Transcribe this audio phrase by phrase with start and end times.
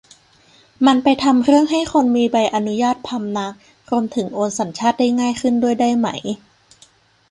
[0.85, 3.53] มันไปทำเรื่องให้คนมีใบอนุญาติพำนัก
[3.89, 6.07] รวมถึงโอนสัญชาติได้ง่ายขึ้นด้วยได้ไหม